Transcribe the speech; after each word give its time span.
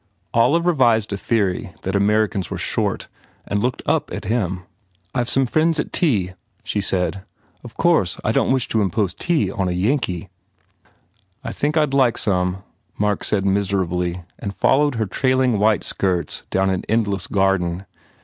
Olive 0.33 0.65
revised 0.65 1.13
a 1.13 1.15
theory 1.15 1.75
that 1.83 1.95
Amer 1.95 2.27
icans 2.27 2.49
were 2.49 2.57
short 2.57 3.07
and 3.45 3.61
looked 3.61 3.83
up 3.85 4.11
at 4.11 4.23
him. 4.25 4.63
"I 5.13 5.23
ve 5.23 5.29
some 5.29 5.45
friends 5.45 5.79
at 5.79 5.93
tea, 5.93 6.29
n 6.29 6.35
she 6.63 6.81
said, 6.81 7.21
"Of 7.63 7.75
29 7.75 7.75
THE 7.77 7.83
FAIR 7.91 7.91
REWARDS 7.91 7.97
course, 8.15 8.21
I 8.23 8.31
don 8.31 8.47
t 8.47 8.53
wish 8.53 8.67
to 8.69 8.81
impose 8.81 9.13
tea 9.13 9.51
on 9.51 9.69
a 9.69 9.73
Yankee." 9.73 10.29
"I 11.43 11.51
think 11.51 11.77
I 11.77 11.85
d 11.85 11.95
like 11.95 12.17
some," 12.17 12.63
Mark 12.97 13.23
said 13.23 13.45
miserably 13.45 14.23
and 14.39 14.55
followed 14.55 14.95
her 14.95 15.05
trailing, 15.05 15.59
white 15.59 15.83
skirts 15.83 16.45
down 16.49 16.71
an 16.71 16.83
endless 16.89 17.27
garden. 17.27 17.85